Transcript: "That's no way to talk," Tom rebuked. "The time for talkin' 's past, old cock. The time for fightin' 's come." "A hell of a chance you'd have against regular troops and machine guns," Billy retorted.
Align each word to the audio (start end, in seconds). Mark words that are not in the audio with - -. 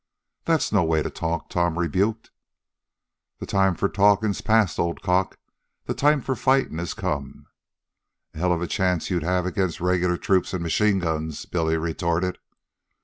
"That's 0.45 0.71
no 0.71 0.83
way 0.83 1.03
to 1.03 1.11
talk," 1.11 1.47
Tom 1.47 1.77
rebuked. 1.77 2.31
"The 3.37 3.45
time 3.45 3.75
for 3.75 3.87
talkin' 3.87 4.33
's 4.33 4.41
past, 4.41 4.79
old 4.79 5.03
cock. 5.03 5.37
The 5.85 5.93
time 5.93 6.21
for 6.21 6.35
fightin' 6.35 6.79
's 6.83 6.95
come." 6.95 7.45
"A 8.33 8.39
hell 8.39 8.51
of 8.51 8.63
a 8.63 8.67
chance 8.67 9.11
you'd 9.11 9.21
have 9.21 9.45
against 9.45 9.79
regular 9.79 10.17
troops 10.17 10.53
and 10.55 10.63
machine 10.63 10.97
guns," 10.97 11.45
Billy 11.45 11.77
retorted. 11.77 12.39